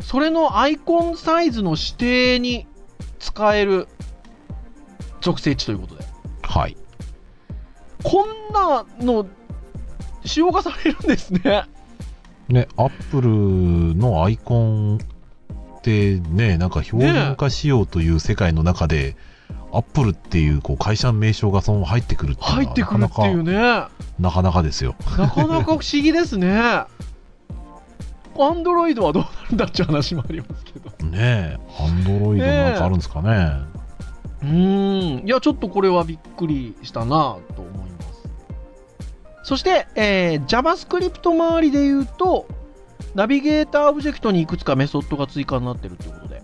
[0.00, 2.66] それのアイコンサイズの指定に
[3.18, 3.88] 使える
[5.20, 6.04] 属性値ということで。
[6.42, 6.76] はい。
[8.02, 9.26] こんなの、
[10.24, 11.64] 使用化されるんですね。
[12.48, 14.98] ね、アップルのアイコン
[15.78, 19.16] ってね、なんか標準化しようという世界の中で、
[19.72, 23.52] アップルっていうこう会社の名称がそのまま入ってくるっていうのは入ってくるっていうね。
[23.52, 24.94] ななかなかですよ。
[25.04, 26.84] かなか不思議ですね。
[28.44, 31.06] アンドロイドはどうなるんだっていう話もありますけど。
[31.06, 33.52] ねえ、アンドロイドなんかあるんですかね。
[34.42, 35.26] うーん。
[35.26, 38.08] いや、ちょっとこれはびっくりしたなと思います。
[39.42, 42.46] そして、えー JavaScript 周りで言うと、
[43.14, 46.42] ナビゲーターオブジェクトにいくつかメソッドが追加になってるということで。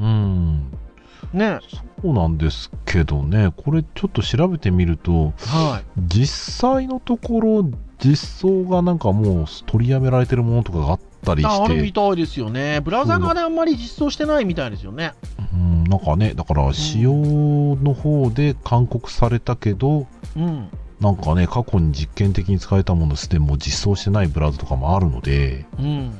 [0.00, 0.70] うん。
[1.32, 1.60] ね。
[2.02, 6.00] そうなんですけどね、これちょっと調べてみると、はい。
[6.08, 7.64] 実際のところ、
[8.02, 12.80] 実装がなんかもう取りやめられてるものとかがあったりあしあるみて、たいですよね。
[12.80, 15.14] ブラウザ側であんまり実装してないみたいですよね。
[15.52, 20.06] うん、なんかね、だから仕様の方で勧告されたけど、
[20.36, 20.68] うん。
[21.00, 26.12] なんかね、過去に実験的に使えたものすでにもう実装してないブラウザとかもあるので、うん。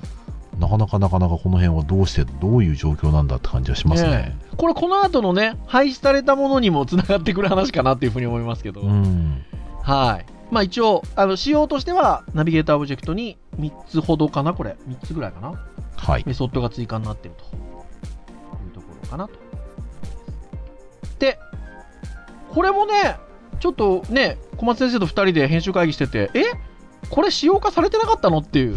[0.58, 4.10] なかなかなかなかこの辺はどうして、どういう状況なんだって感じはしますね。
[4.10, 8.80] ねえこれ、この後のね、廃止されたものにもつながってくる話かなっていうふうに思いますけど。
[8.80, 9.44] うん。
[9.82, 10.37] はい。
[10.50, 14.76] まあ一応、あの、仕様としては、ナビゲーターオブジェクトに3つほどかな、これ。
[14.88, 15.60] 3つぐらいかな。
[15.96, 16.24] はい。
[16.26, 19.34] メソッドが追加になってるというところかなと。
[21.18, 21.38] で、
[22.50, 23.16] これもね、
[23.60, 26.42] ちょっとね、小松先生と2人で編集会議してて、え？
[27.10, 28.76] これ仕様化されてなかったのっていう。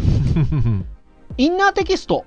[1.38, 2.24] インナーテキスト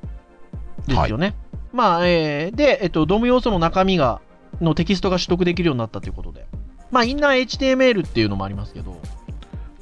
[0.87, 1.35] ですよね。
[1.73, 4.21] まあ、えーで、えっと、ドーム要素の中身が、
[4.61, 6.47] のテキストが取得できるようになったということで。
[6.91, 8.97] まあ、インナー HTML っていうのもありますけど、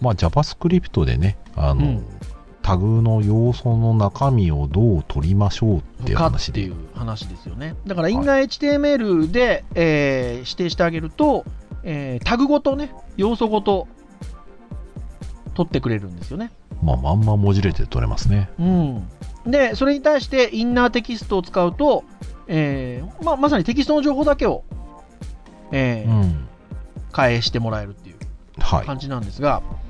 [0.04, 2.06] まあ JavaScript でね、あの、うん
[2.66, 6.62] タグの要素の中身をどう取りましょうっていうか話で。
[6.62, 7.76] っていう話ですよね。
[7.86, 11.44] だから、インナー HTML で、えー指定してあげると、
[11.84, 13.89] えータグごとね、要素ごと
[15.56, 16.54] 取ってくれるんですよね。
[16.82, 18.50] まあまんま文字列で取れますね。
[18.58, 19.10] うん。
[19.46, 22.06] で、それに対して、インナーテキストを使うと、
[22.48, 24.63] えーまあ、まさにテキストの情報だけを、
[25.74, 26.48] えーうん。
[27.12, 28.16] 返してもらえるっていう
[28.60, 28.86] はい。
[28.86, 29.83] 感じなんですが、これ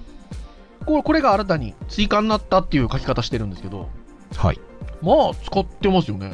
[0.85, 3.89] これが新たに追加になったっていう書き方してるんですけど、
[4.35, 4.59] はい。
[5.01, 6.31] まあ、使ってますよね。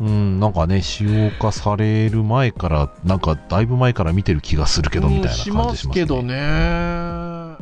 [0.00, 5.98] うん、なんかね、使用化される前から、なんかだいぶ前から見てる気がするけど、みたいな感じしまします。
[5.98, 7.54] けどね。
[7.54, 7.56] っ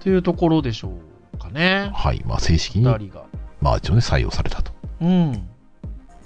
[0.00, 0.92] ていうところでしょ
[1.34, 1.92] うかね。
[1.94, 2.22] はい。
[2.26, 2.98] まあ正式に、が。
[3.60, 4.72] まあ一応ね、採用されたと。
[5.00, 5.48] うん。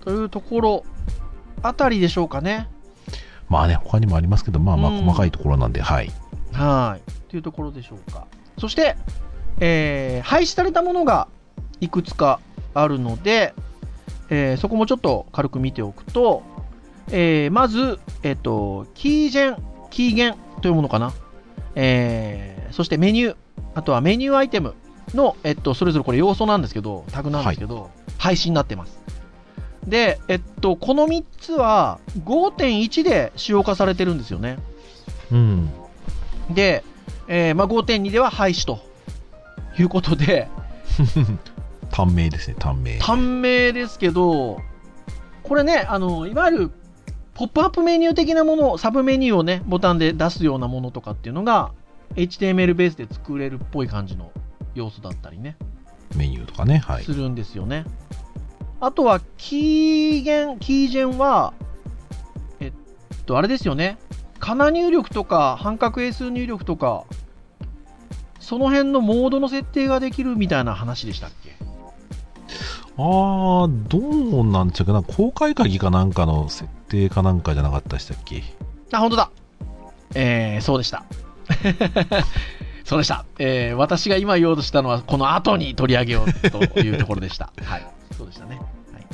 [0.01, 0.85] というところ
[1.63, 2.69] あたりでしょうかね。
[3.51, 6.11] まあね、他にもありますけど、まあまあうん細かいところなんで、はい。
[6.53, 7.26] はい。
[7.37, 8.27] というところでしょうか。
[8.57, 8.97] そして、
[9.61, 11.29] えー廃止されたものが
[11.81, 12.41] いくつか
[12.73, 13.53] あるので、
[14.31, 16.43] えーそこもちょっと軽く見ておくと、
[17.11, 21.13] えーまず、えっ、と、キージェン、キーゲンというものかな。
[21.75, 23.37] えーそしてメニュー、
[23.75, 24.75] あとはメニューアイテム
[25.15, 28.99] の、えっと、それぞれこれ要素なんですけど、タグなんですけど、廃止になってます。
[29.87, 34.59] で、えっと、この3つは5.1で使用化されてるんですよね。
[35.31, 35.71] うん。
[36.51, 36.83] で、
[37.29, 38.81] えーまあ、5.2では廃止と
[39.79, 40.49] いうことで、
[41.91, 42.99] 短命ですね、短命。
[42.99, 44.61] 短命ですけど、
[45.43, 46.71] これね、あのいわゆる
[47.35, 51.73] ポップアップメニュー的なもの、サブメニューをね、ボタンで出すようなものとかっていうのが、
[52.15, 54.33] HTML ベースで作れるっぽい感じの
[54.75, 55.57] 要素だったりね、
[56.17, 57.13] メニューとかね、はいす。
[57.13, 57.85] るんですよね。
[58.81, 61.53] あとは、キーゲン、キージェンは、
[62.61, 62.73] えっ
[63.27, 63.99] と、あれですよね、
[64.39, 67.05] かな入力とか、半角英数入力とか、
[68.47, 71.57] その辺のモードの設定ができるみたいな話でしたっけ？
[72.97, 78.45] あー、どうなんちゃうかな、公開鍵かなんかの設定かなんかじゃなかったでしたっけ？
[78.93, 79.31] あ、本当だ。
[80.15, 81.03] えー、そうでした。
[82.87, 83.25] そうでした。
[83.41, 87.51] えー、私が今言おうとしたのは、この後に取り上げようというところでした。
[87.65, 87.87] はい。
[88.17, 88.61] そうでしたね。
[88.93, 89.07] はい、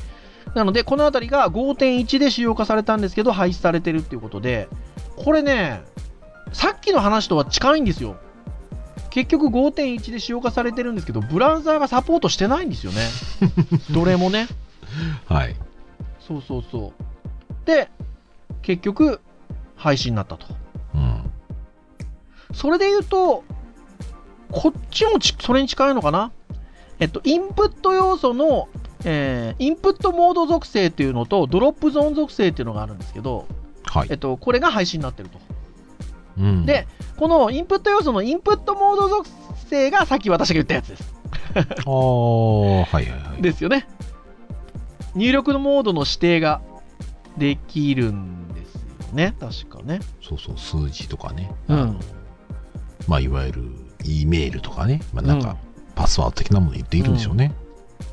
[0.54, 4.68] なので、このあたりが5.1で使用化されたんですけど、廃止されてるっていうことで、
[5.16, 5.80] これね、
[6.52, 8.16] さっきの話とは近いんですよ。
[9.12, 13.06] 結局5.1で使用化されてるんですけど、ブラウザーがサポートしてないんですよね。
[13.92, 14.48] どれもね。
[15.26, 15.56] はい。
[16.18, 17.66] そうそうそう。
[17.66, 17.90] で、
[18.62, 19.20] 結局、
[19.76, 20.46] 廃止になったと。
[20.94, 21.30] うん。
[22.54, 23.44] それで言うと、
[24.50, 26.32] こっちもちそれに近いのかな？
[26.98, 28.68] えっと、インプット要素の、
[29.04, 33.46] えーインプットモード属性っていうのと、ドロップゾーン属性っていうのがあるんですけど、
[33.84, 34.16] はいえっ。
[34.16, 35.38] と、これが廃止になってると。
[36.38, 39.28] うん、で、このインプット要素のインプットモード属
[39.68, 41.14] 性がさっき私が言ったやつです。
[41.54, 43.42] ああ、はいはいはい。
[43.42, 43.86] ですよね。
[45.14, 46.62] 入力のモードの指定が
[47.36, 50.00] できるんですよね、確かね。
[50.22, 51.50] そうそう、数字とかね。
[51.68, 52.00] うん
[53.08, 53.62] まあ、いわゆる
[54.04, 55.00] E メールとかね。
[55.12, 55.56] まあ、なんうんか、
[55.94, 57.52] パスワード的なもの言っているんでしょうね。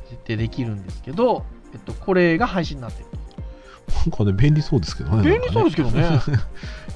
[0.08, 3.06] 設定できるんですけど、えっと、これが配信になってる
[4.06, 5.22] なんかね、便利そうですけどね。
[5.22, 5.28] と。
[5.28, 6.20] 便利そうですけどね。
[6.20, 6.30] す。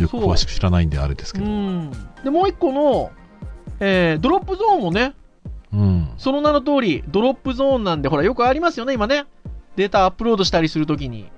[0.03, 1.45] よく詳しく知らないんであれですけど。
[1.45, 1.91] うん。
[2.23, 3.11] で、もう一個の、
[3.81, 5.15] えードロップゾーンもね、
[5.73, 6.09] うん。
[6.19, 9.25] その名の通り、ドロップゾーンなんで、ほら、よくありますよね、今ね。
[9.77, 11.31] データアップロードしたりするときに、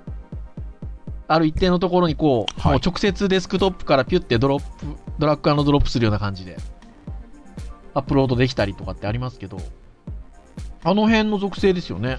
[1.28, 4.86] ある一定のところにこう、はいもう直接デスクトップからピュってドロップ、
[5.18, 6.56] ドラッグドロップするような感じで、
[7.94, 9.58] アップロードできたりとかってありますけど、
[10.84, 12.18] あの辺の属性ですよね。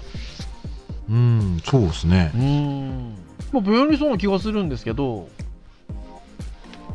[1.08, 2.38] うん、そうですねう。
[2.38, 3.27] ーん。
[3.52, 5.28] まあ、便利そうな気がするんですけど、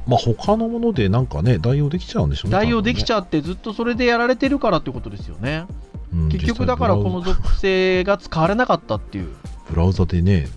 [0.08, 2.58] まあ、他のものでなんかね、代用できちゃうんでしょうね。
[2.58, 5.66] 代用できちゃゃってずっとそれでやられてるからってことですよね。
[6.14, 9.30] うん、結局だからこの属性が使われなかったっていう。
[9.70, 10.48] ブラウザでね、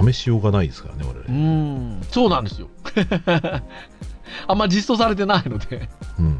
[0.00, 2.00] うん、試しようがないですからね、我う々。
[2.00, 2.68] ん、そうなんですよ。
[4.46, 5.88] あんま実装されてないので。
[6.18, 6.34] うん。
[6.34, 6.36] っ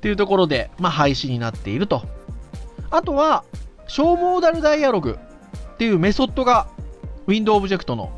[0.00, 2.02] ていうところで、まあ、廃止になっていると。
[2.90, 3.44] あとは、
[3.86, 5.18] 小モーダルダイアログ
[5.74, 6.68] っていうメソッドが
[7.26, 8.10] Windows オブジェクトの、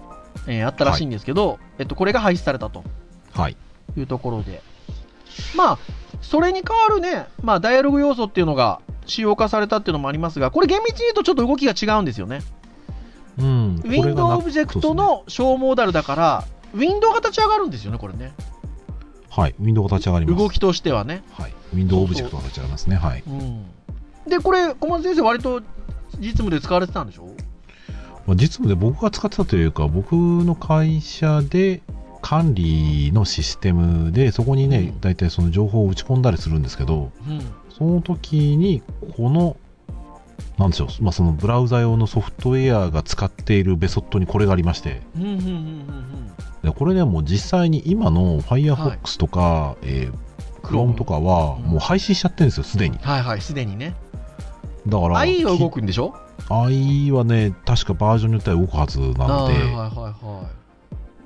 [0.46, 2.82] えーあったらしいんですけど、えっと、これが廃止されたと
[3.32, 3.56] はい。
[3.96, 4.62] いうところで。
[5.56, 5.78] まあ、
[6.22, 12.40] それに代わるね、まあ、ダイアログ要素っていうのが使用化されたっていうのもありますが、これ厳密に言うとちょっと動きが違うんですよね。
[13.38, 13.80] うん。
[13.82, 18.32] これが Windows なオブジェクトの小モーダルだから、ウィンドウが立ち上がるんですよね、これね。
[19.30, 19.54] はい。
[19.60, 20.38] ウィンドウが立ち上がります。
[20.38, 21.22] 動きとしてはね。
[21.32, 21.52] はい。
[21.72, 22.96] ウィンドウオブジェクトが立ち上がりますね。
[22.96, 23.22] はい。
[23.26, 23.66] うん。
[24.28, 25.60] で、これ、小松先生、割と
[26.20, 27.28] 実務で使われてたんでしょ？
[28.26, 31.82] まあ、実務で僕が使ってたというか、僕の会社で
[32.22, 37.40] 管理のシステムで、そこにねうん、大体その情報を打ち込んだりするんですけど、うん。
[37.76, 38.82] その時に、
[39.16, 39.56] この、
[40.58, 46.32] なんでしょう、まあ、そのブラウザ用のソフトウェアが使っているベソットにこれがありまして、うん、うん、うん、うん。
[46.62, 50.14] でこれね、もう実際に今の Firefox とか、えー
[50.64, 52.96] Chrome とかは、うんもう配信しちゃってるんですよ、すでに。
[53.02, 53.94] はいはい、すでにね。
[54.86, 56.14] だから、i は動くんでしょ？
[56.48, 59.90] I はね、確かバージョンによっては動くはずなので、はいはいはい
[60.24, 60.50] は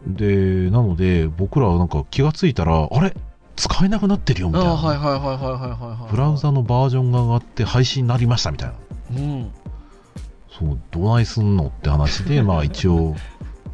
[0.06, 3.14] で、なので、僕らはなんか気がついたら、あれ？
[3.56, 6.08] 使えなくなってるよみたいな。
[6.10, 8.74] ブラウザのバージョンが上がって配信になりましたみたいな。
[9.16, 9.52] うん。
[10.48, 13.16] そう、どないすんのって話で、 まあ一応、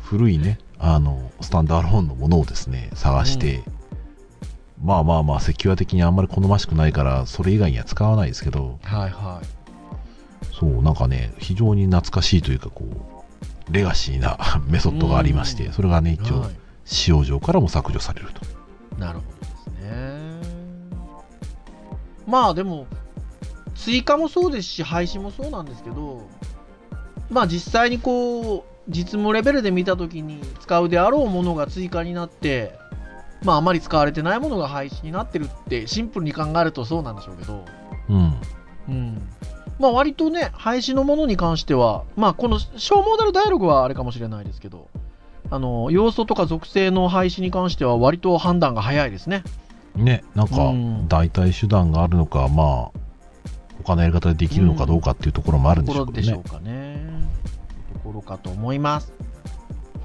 [0.02, 3.62] 古いね、あの、スタンダーローンのものをですね、探して、
[4.82, 9.63] まあまあまあ、セキュア的にあんまり好ましくないから、それ以外には使わないですけど、はいはい。
[10.58, 14.38] そう、なんかね、非常に懐かしいというか、こう、レガシーな
[14.68, 16.50] メソッドがありまして、うんそれがね、一応は、
[16.84, 18.42] 使用上からも削除されると。
[18.96, 19.00] い。
[19.00, 20.34] なるほどですね。
[22.26, 22.86] まあでも、
[23.74, 26.28] 追加もそうですし、廃止もそうなんですけど、
[27.30, 32.78] まあ実際にこう、実務レベルで見たときに使うであろうものが追加になって、
[33.42, 37.64] まああまり使われてないものが廃止になってるってシンプルに考えるとそうなんでしょうけど、
[38.08, 38.34] うん。
[38.88, 39.28] うん。
[39.78, 44.88] まあ割とね、廃止のものに関しては、まあこの小モーダルダイアログはあれかもしれないですけど、
[45.50, 49.42] あの、要素とか属性の廃止に関しては割と判断が早いですね。
[49.94, 53.00] ね、なんかうん、代替手段があるのか、まあ、
[53.84, 56.62] 他のやり方でできるのかどうかっていうところもあるんでしょうけどねところでしょう。
[56.64, 57.28] かね。
[57.92, 59.12] ところかと思います。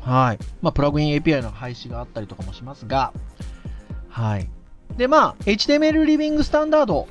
[0.01, 0.39] はい。
[0.62, 3.13] まあ、プラグイン API の廃止があったりとかもしますが、
[4.10, 4.49] はい。
[4.97, 7.08] で、まあ、HTML リビングスタンダード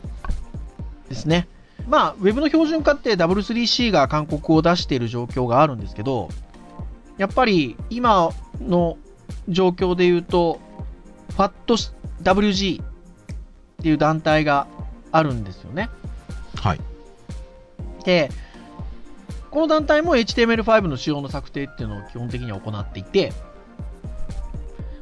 [1.08, 1.48] ですね。
[1.88, 6.28] まあ、ウェブの標準化って W3C が勧告を出している状況があるんですけど、
[7.16, 8.98] やっぱり今の
[9.48, 10.60] 状況で言うと、
[11.30, 12.86] FATWG っ
[13.82, 14.66] ていう団体が
[15.12, 15.88] あるんですよね。
[16.56, 16.80] はい。
[18.04, 18.30] で、
[19.50, 23.32] この団体も HTML5 の仕様の策定っていうのを基本的には行っていて、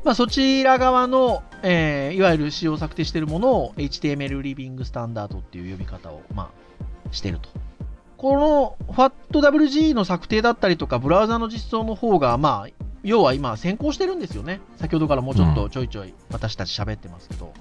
[0.04, 6.65] まあ、そちら側の、えーいわゆる仕様策定しているものを HTML リビングスタンダードっていう呼び方を、まあ、
[7.10, 7.48] してると。
[8.16, 14.60] この FATWG の策定だったりとか、ブラウザの実装の方が、まあ、要は今先行してるんですよね。
[14.76, 17.52] 先ほどからもうちょっとちょいちょい私たち喋ってますけど。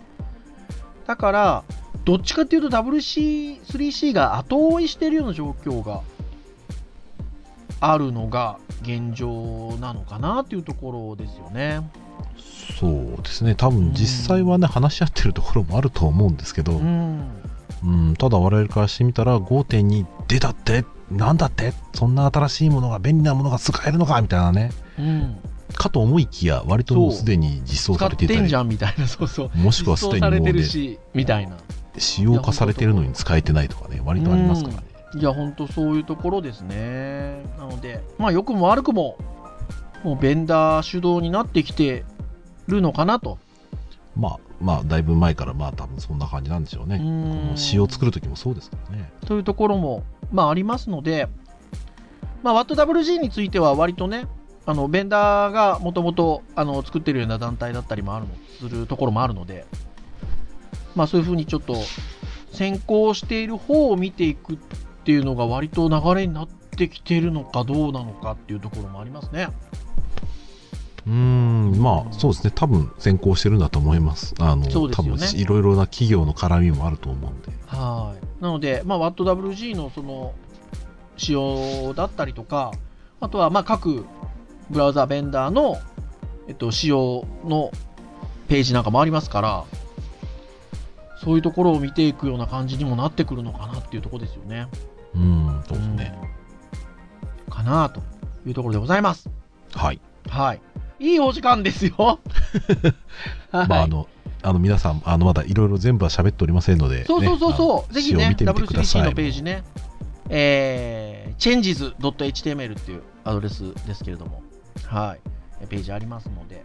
[1.05, 1.63] だから、
[2.03, 6.01] どっちかっていうと WC、3C が後追いしてるような状況が
[7.79, 11.87] あるのが現状なのかなっていうところですよね。
[12.79, 13.55] そうですね。
[13.55, 17.44] 多分実際はね、話し合ってるところもあると思うんですけど、うん。
[17.85, 25.37] うん、ただ我々からしてみたら5.2出たってなんだってそんな新しいものが便利なものが使えるのかみたいなねうん。
[25.73, 29.57] かと思いきや割ともうすでに実装されていたりてんじゃんみたいな、 そうそう。
[29.57, 31.57] もしくはすでにもうねみたいな。
[31.97, 34.83] 仕様化されてるのに使えてないとかね割とありますからね
[35.15, 37.41] いや、ほんとそういうところですね。
[37.57, 39.17] なので、まあ、良くも悪くも、
[40.03, 42.03] もうベンダー主導になってきて
[42.67, 43.37] るのかなと。
[44.17, 46.97] まあまあだいぶ前からまあ多分そんな感じなんでしょうね。
[46.97, 47.47] こうん。
[47.51, 49.11] の仕様作る時もそうですからね。
[49.25, 51.27] というところも、まあ、ありますので、
[52.43, 54.27] まあ、WattWG については割とね、
[54.65, 56.41] あのベンダーがもともと
[56.85, 59.65] 作ってるような団体だったりもあるのするところもあるので、
[60.95, 61.75] まあ、そういうふうにちょっと
[62.51, 64.57] 先行している方を見ていくっ
[65.03, 69.49] ていうのが割と流れになってきてるのかどうなのかっていうところもありますね。
[71.07, 78.43] うーんまあそうですね多分先行してるんだと思いますあのそうですよね多分いろいろな企業の絡みもあると思うんではい。
[78.43, 80.33] なので、まあ、WattWG のその
[81.17, 82.71] 仕様だったりとか、
[83.19, 84.05] あとはまあ各
[84.69, 85.77] ブラウザーベンダーの、
[86.47, 87.71] えっと、仕様の
[88.47, 89.65] ページなんかもありますから、
[91.23, 94.67] そういうところを見ていくような感じにもなってくるのかなっていうところですよね。
[95.15, 96.35] うんそうですね、うん
[97.47, 98.01] かなと
[98.45, 99.29] いうところでございます。
[99.73, 100.61] はいはい。
[100.99, 101.93] いいお時間ですよ。
[103.51, 103.67] はい。
[103.67, 104.07] まああの
[104.43, 109.63] あの皆さんあのまだいろいろ全部は喋っておりませんので、そうそうそうねそう、ぜひね、仕様見てみてくださ W3C いのページね、
[110.29, 114.43] えー、changes.html っていうアドレスですけれども、
[114.85, 115.17] は
[115.63, 116.63] い、ページありますので、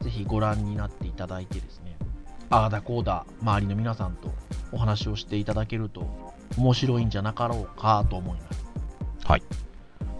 [0.00, 1.98] ぜひご覧になっていただいてですね、
[2.48, 4.32] ああだこうだ、周りの皆さんと
[4.72, 8.64] お話をしていただけると面白いんじゃなかろうかと思います。
[9.24, 9.42] はい。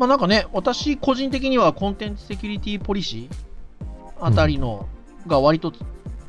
[0.00, 3.86] まあなんかね、私個人的にはコンテンツセキュリティポリシー
[4.18, 4.88] あたりの
[5.26, 5.74] が割と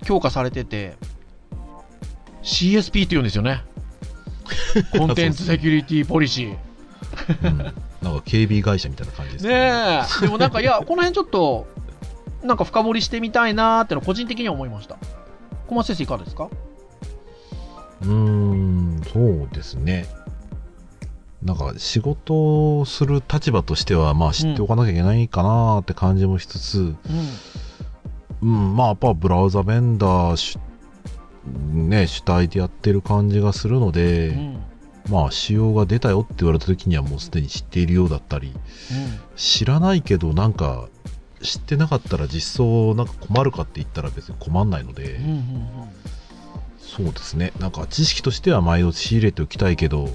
[0.04, 0.98] 強化されてて、
[2.44, 3.64] CSP って言うんですよね。
[4.98, 7.48] コンテンツセキュリティポリシー。
[7.48, 7.58] うん
[8.02, 10.22] なんか警備会社みたいな感じですねえ。
[10.22, 11.68] でもなんか、いや、この辺ちょっと、
[12.44, 14.98] なんか深掘りしてみたいなーっての個人的には思いました。
[15.68, 16.50] 小松先生いかがですか？
[18.02, 20.08] うーんそうですね
[21.44, 26.96] なんか仕事をする立場としてはまあ知っておかなきゃいけないかなって感じもしつつ、うん。
[28.42, 30.60] うん、まあやっぱブラウザベンダー主,、
[31.74, 34.64] ね、主体でやってる感じがするので、うん。
[35.10, 38.54] まあ仕様が出たよって言われた時にはもうすでに知っているようだったり
[39.36, 40.90] 知らないけどなんか
[41.42, 45.24] 知ってなかったら実装なんか困るかって言ったら別に困んないので、うん。
[45.24, 45.32] うん。
[45.32, 45.42] うん。
[46.78, 50.10] そうですねなんか知識としては毎度仕入れておきたいけど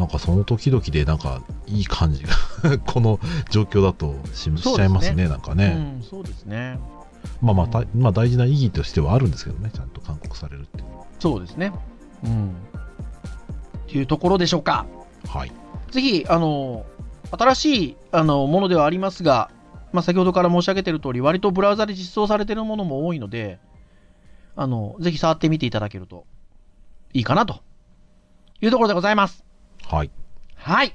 [0.00, 2.30] なんかその時々でなんかいい感じが
[2.86, 3.20] この
[3.50, 6.78] 状況だとししちゃいますねなんかね、うん、そうですね。
[7.42, 10.84] まあまあたまあ大事な意義としてはあるんですけどねちゃんと勧告されるっていう
[11.18, 11.72] そうですね。
[12.24, 12.48] うん。
[12.48, 12.52] っ
[13.86, 14.86] ていうところでしょうか。
[15.28, 15.52] はい
[15.90, 16.86] ぜひ、あの、
[17.30, 19.50] 新しいあのものではありますが、
[19.92, 23.58] まあ、先ほどから申し上げている通り、割とブラウザで実装されているものも多いので、
[24.56, 26.24] あの、ぜひ触ってみていただけると
[27.12, 27.60] いいかなと
[28.60, 29.44] いうところでございます。
[29.90, 30.10] はい
[30.54, 30.92] はい。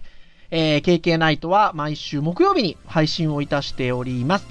[0.52, 4.48] えー、KK ナイトは毎週木曜日に配信をいたしております。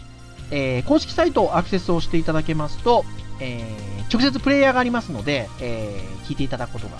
[0.50, 3.04] えー、公式サイトをアクセスをしていただけますと、
[3.40, 6.98] えー、直接プレイヤーがありますので、えー、聞いていただくことが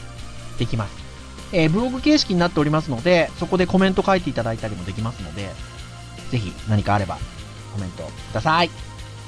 [0.59, 0.97] できます。
[1.53, 5.51] えー、ブログ形式になっておりますので、そこでコメント書いていただいたりもできますので、
[6.31, 7.19] ぜひ何かあれば
[7.75, 8.71] コメントください。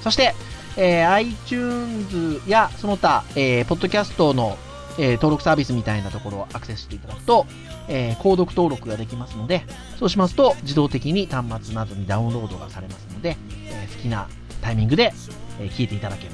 [0.03, 0.35] そして、
[0.77, 4.57] えー iTunes やその他、えーポッドキャストの、
[4.99, 7.47] えー登録サービスみたいなところをアクセスしていただくと、
[7.89, 9.65] えー購読登録ができますので、
[9.99, 13.37] そうしますと自動的に端末などにダウンロードがされますので、
[13.69, 14.29] えー好きな
[14.63, 15.13] タイミングで、
[15.61, 16.31] えー聞いていただける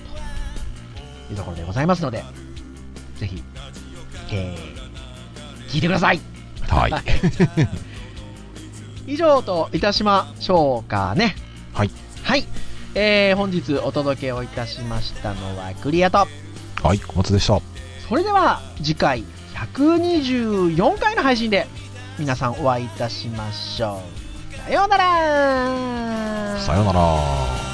[1.26, 2.24] というところでございますので、
[3.16, 3.42] ぜひ、
[4.32, 6.20] えー聞いてください。
[6.68, 6.92] はい
[9.06, 11.34] 以上といたしましょうかね。
[11.72, 11.90] はい。
[12.22, 12.46] はい。
[12.94, 16.26] えー本日お届けをいたしましたのはクリアと、
[16.82, 17.60] はい小松でした
[18.08, 19.24] それでは次回
[19.74, 21.66] 124回の配信で
[22.18, 24.22] 皆さんお会いいたしましょう。
[24.56, 27.71] さようならさようなら